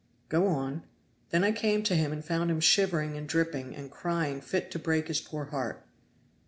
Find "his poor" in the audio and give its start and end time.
5.09-5.45